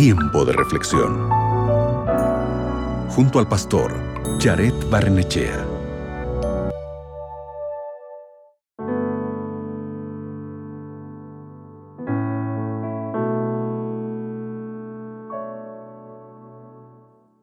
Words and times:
Tiempo 0.00 0.44
de 0.44 0.52
reflexión. 0.52 1.28
Junto 3.08 3.40
al 3.40 3.48
pastor 3.48 3.92
Jared 4.38 4.72
Barnechea. 4.88 5.66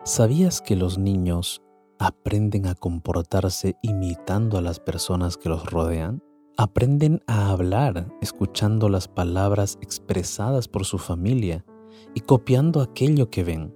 ¿Sabías 0.05 0.61
que 0.61 0.77
los 0.77 0.97
niños 0.97 1.61
aprenden 1.99 2.67
a 2.67 2.75
comportarse 2.75 3.75
imitando 3.81 4.57
a 4.57 4.61
las 4.61 4.79
personas 4.79 5.35
que 5.35 5.49
los 5.49 5.69
rodean? 5.69 6.23
Aprenden 6.55 7.21
a 7.27 7.49
hablar 7.49 8.07
escuchando 8.21 8.87
las 8.87 9.09
palabras 9.09 9.77
expresadas 9.81 10.69
por 10.69 10.85
su 10.85 10.99
familia 10.99 11.65
y 12.13 12.22
copiando 12.22 12.81
aquello 12.81 13.30
que 13.30 13.44
ven. 13.44 13.73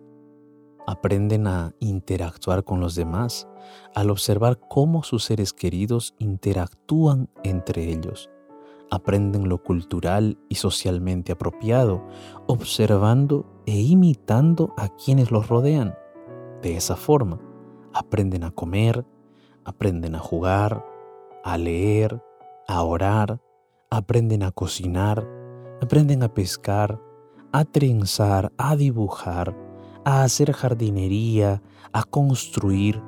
Aprenden 0.88 1.46
a 1.46 1.74
interactuar 1.80 2.64
con 2.64 2.80
los 2.80 2.96
demás 2.96 3.48
al 3.94 4.10
observar 4.10 4.60
cómo 4.60 5.04
sus 5.04 5.24
seres 5.24 5.54
queridos 5.54 6.16
interactúan 6.18 7.30
entre 7.44 7.92
ellos. 7.92 8.30
Aprenden 8.90 9.50
lo 9.50 9.62
cultural 9.62 10.40
y 10.50 10.56
socialmente 10.56 11.32
apropiado, 11.32 12.08
observando 12.48 13.46
e 13.68 13.80
imitando 13.80 14.74
a 14.78 14.90
quienes 14.90 15.30
los 15.30 15.48
rodean. 15.48 15.96
De 16.64 16.76
esa 16.76 16.96
forma, 16.96 17.40
aprenden 17.94 18.44
a 18.44 18.52
comer, 18.52 19.06
aprenden 19.64 20.16
a 20.16 20.20
jugar, 20.20 20.84
a 21.44 21.58
leer, 21.58 22.20
a 22.68 22.82
orar, 22.82 23.40
aprenden 23.92 24.44
a 24.44 24.52
cocinar, 24.52 25.28
aprenden 25.82 26.24
a 26.24 26.34
pescar, 26.34 27.00
a 27.52 27.66
trenzar, 27.66 28.52
a 28.58 28.76
dibujar, 28.76 29.56
a 30.06 30.24
hacer 30.24 30.54
jardinería, 30.54 31.62
a 31.94 32.04
construir. 32.04 33.02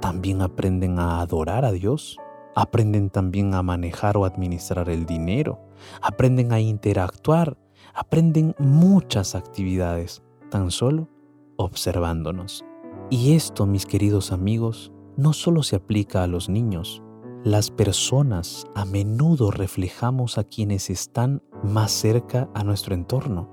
También 0.00 0.42
aprenden 0.42 0.98
a 0.98 1.20
adorar 1.20 1.64
a 1.64 1.72
Dios. 1.72 2.18
Aprenden 2.54 3.08
también 3.08 3.54
a 3.54 3.62
manejar 3.62 4.16
o 4.16 4.24
administrar 4.24 4.88
el 4.90 5.06
dinero. 5.06 5.60
Aprenden 6.00 6.52
a 6.52 6.60
interactuar. 6.60 7.56
Aprenden 7.94 8.54
muchas 8.58 9.34
actividades, 9.34 10.22
tan 10.50 10.70
solo 10.70 11.08
observándonos. 11.56 12.64
Y 13.10 13.34
esto, 13.34 13.66
mis 13.66 13.86
queridos 13.86 14.32
amigos, 14.32 14.92
no 15.16 15.32
solo 15.32 15.62
se 15.62 15.76
aplica 15.76 16.22
a 16.22 16.26
los 16.26 16.48
niños, 16.48 17.02
las 17.44 17.72
personas 17.72 18.68
a 18.76 18.84
menudo 18.84 19.50
reflejamos 19.50 20.38
a 20.38 20.44
quienes 20.44 20.90
están 20.90 21.42
más 21.64 21.90
cerca 21.90 22.48
a 22.54 22.62
nuestro 22.62 22.94
entorno. 22.94 23.48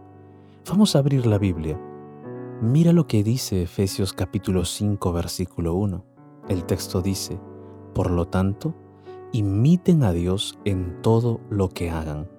Vamos 0.70 0.96
a 0.96 1.00
abrir 1.00 1.26
la 1.26 1.40
Biblia. 1.40 1.82
Mira 2.62 2.94
lo 2.94 3.08
que 3.08 3.24
dice 3.24 3.64
Efesios 3.64 4.14
capítulo 4.14 4.66
5 4.66 5.12
versículo 5.12 5.74
1. 5.74 6.06
El 6.50 6.66
texto 6.66 7.02
dice, 7.02 7.40
Por 7.96 8.12
lo 8.12 8.28
tanto, 8.28 8.76
imiten 9.32 10.04
a 10.04 10.12
Dios 10.12 10.60
en 10.66 11.02
todo 11.02 11.42
lo 11.50 11.70
que 11.70 11.90
hagan, 11.90 12.30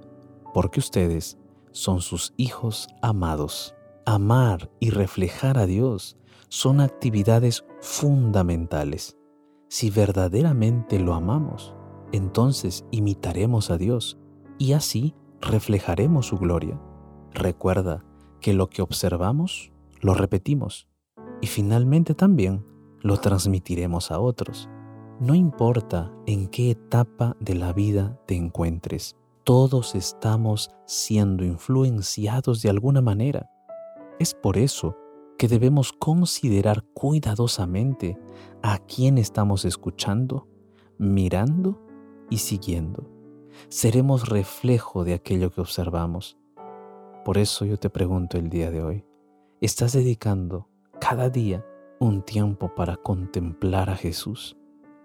porque 0.54 0.78
ustedes 0.78 1.36
son 1.72 2.00
sus 2.00 2.32
hijos 2.36 2.86
amados. 3.02 3.74
Amar 4.06 4.70
y 4.78 4.90
reflejar 4.90 5.58
a 5.58 5.66
Dios 5.66 6.16
son 6.48 6.80
actividades 6.80 7.64
fundamentales. 7.80 9.16
Si 9.72 9.88
verdaderamente 9.88 10.98
lo 10.98 11.14
amamos, 11.14 11.76
entonces 12.10 12.84
imitaremos 12.90 13.70
a 13.70 13.78
Dios 13.78 14.18
y 14.58 14.72
así 14.72 15.14
reflejaremos 15.40 16.26
su 16.26 16.38
gloria. 16.38 16.80
Recuerda 17.32 18.04
que 18.40 18.52
lo 18.52 18.68
que 18.68 18.82
observamos, 18.82 19.70
lo 20.00 20.14
repetimos 20.14 20.88
y 21.40 21.46
finalmente 21.46 22.16
también 22.16 22.66
lo 23.00 23.18
transmitiremos 23.18 24.10
a 24.10 24.18
otros. 24.18 24.68
No 25.20 25.36
importa 25.36 26.12
en 26.26 26.48
qué 26.48 26.72
etapa 26.72 27.36
de 27.38 27.54
la 27.54 27.72
vida 27.72 28.18
te 28.26 28.34
encuentres, 28.34 29.14
todos 29.44 29.94
estamos 29.94 30.72
siendo 30.84 31.44
influenciados 31.44 32.60
de 32.60 32.70
alguna 32.70 33.02
manera. 33.02 33.48
Es 34.18 34.34
por 34.34 34.58
eso 34.58 34.96
que 35.40 35.48
debemos 35.48 35.94
considerar 35.94 36.84
cuidadosamente 36.92 38.18
a 38.60 38.76
quién 38.76 39.16
estamos 39.16 39.64
escuchando, 39.64 40.46
mirando 40.98 41.80
y 42.28 42.36
siguiendo. 42.36 43.08
Seremos 43.70 44.28
reflejo 44.28 45.02
de 45.02 45.14
aquello 45.14 45.50
que 45.50 45.62
observamos. 45.62 46.36
Por 47.24 47.38
eso 47.38 47.64
yo 47.64 47.78
te 47.78 47.88
pregunto 47.88 48.36
el 48.36 48.50
día 48.50 48.70
de 48.70 48.82
hoy, 48.82 49.06
¿estás 49.62 49.94
dedicando 49.94 50.68
cada 51.00 51.30
día 51.30 51.64
un 52.00 52.20
tiempo 52.20 52.74
para 52.74 52.98
contemplar 52.98 53.88
a 53.88 53.96
Jesús? 53.96 54.58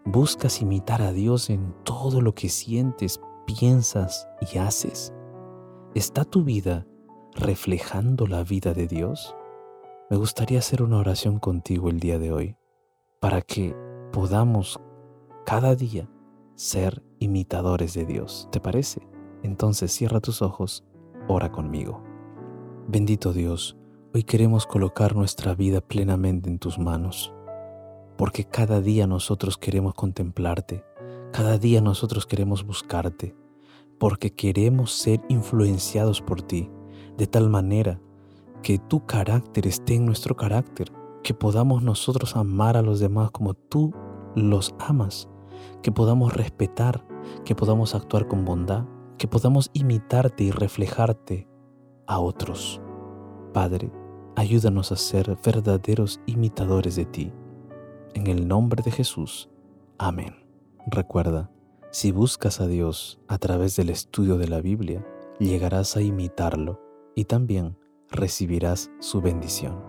¿Buscas 0.03 0.62
imitar 0.62 1.01
a 1.01 1.13
Dios 1.13 1.50
en 1.50 1.74
todo 1.85 2.19
lo 2.19 2.35
que 2.35 2.50
sientes, 2.50 3.22
piensas 3.45 4.28
y 4.51 4.57
haces? 4.57 5.13
¿Está 5.94 6.25
tu 6.25 6.44
vida 6.44 6.85
reflejando 7.35 8.28
la 8.28 8.44
vida 8.44 8.74
de 8.74 8.88
Dios? 8.88 9.34
Me 10.10 10.18
gustaría 10.18 10.60
hacer 10.60 10.84
una 10.84 10.98
oración 10.98 11.40
contigo 11.40 11.90
el 11.90 12.00
día 12.00 12.20
de 12.20 12.32
hoy 12.32 12.56
para 13.20 13.42
que 13.42 13.76
podamos 14.12 14.80
cada 15.46 15.76
día 15.76 16.08
ser 16.54 17.02
imitadores 17.20 17.96
de 17.96 18.06
Dios. 18.06 18.48
¿Te 18.52 18.60
parece? 18.60 19.02
Entonces 19.42 19.92
cierra 19.92 20.20
tus 20.20 20.44
ojos, 20.44 20.84
ora 21.28 21.52
conmigo. 21.52 22.04
Bendito 22.88 23.34
Dios, 23.34 23.78
hoy 24.14 24.24
queremos 24.24 24.68
colocar 24.68 25.16
nuestra 25.16 25.56
vida 25.56 25.82
plenamente 25.82 26.50
en 26.50 26.60
tus 26.60 26.78
manos, 26.78 27.34
porque 28.16 28.46
cada 28.46 28.82
día 28.82 29.08
nosotros 29.08 29.58
queremos 29.58 29.96
contemplarte, 29.96 30.84
cada 31.32 31.58
día 31.58 31.82
nosotros 31.82 32.28
queremos 32.28 32.64
buscarte, 32.64 33.36
porque 33.98 34.36
queremos 34.36 34.92
ser 34.92 35.20
influenciados 35.30 36.22
por 36.22 36.44
ti, 36.44 36.70
de 37.18 37.26
tal 37.26 37.50
manera 37.50 38.00
que 38.66 38.80
tu 38.80 39.06
carácter 39.06 39.68
esté 39.68 39.94
en 39.94 40.08
nuestro 40.08 40.36
carácter, 40.36 40.92
que 41.22 41.36
podamos 41.36 41.84
nosotros 41.84 42.36
amar 42.36 42.78
a 42.78 42.81
los 42.81 43.00
demás 43.00 43.30
como 43.30 43.53
tú 43.53 43.94
los 44.36 44.74
amas, 44.80 45.30
que 45.84 45.92
podamos 45.92 46.34
respetar, 46.34 47.06
que 47.46 47.54
podamos 47.54 47.94
actuar 47.94 48.28
con 48.28 48.44
bondad, 48.44 48.86
que 49.20 49.28
podamos 49.28 49.70
imitarte 49.74 50.46
y 50.46 50.50
reflejarte 50.50 51.48
a 52.08 52.18
otros. 52.20 52.81
Padre, 53.54 53.92
ayúdanos 54.36 54.92
a 54.92 54.96
ser 54.96 55.38
verdaderos 55.46 56.20
imitadores 56.25 56.96
de 56.96 57.06
ti. 57.06 57.31
En 58.16 58.25
el 58.25 58.48
nombre 58.48 58.81
de 58.81 58.90
Jesús. 58.90 59.48
Amén. 60.00 60.38
Recuerda, 60.88 61.52
si 61.92 62.12
buscas 62.12 62.59
a 62.59 62.66
Dios 62.66 63.20
a 63.28 63.38
través 63.38 63.75
del 63.75 63.92
estudio 63.92 64.40
de 64.40 64.48
la 64.48 64.59
Biblia, 64.59 65.06
llegarás 65.38 65.96
a 65.98 66.02
imitarlo 66.02 66.81
y 67.14 67.25
también 67.25 67.78
recibirás 68.12 68.92
su 69.00 69.22
bendición. 69.22 69.84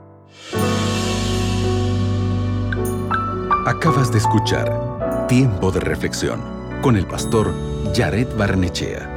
Acabas 3.67 4.13
de 4.13 4.19
escuchar 4.19 5.27
Tiempo 5.29 5.73
de 5.73 5.81
Reflexión 5.81 6.41
con 6.83 6.97
el 6.97 7.07
pastor 7.07 7.53
Jared 7.95 8.29
Barnechea. 8.37 9.16